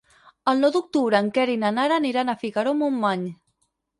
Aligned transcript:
El 0.51 0.61
nou 0.63 0.71
d'octubre 0.75 1.19
en 1.25 1.29
Quer 1.35 1.43
i 1.57 1.59
na 1.65 1.69
Nara 1.77 1.99
aniran 2.03 2.33
a 2.33 2.37
Figaró-Montmany. 2.45 3.29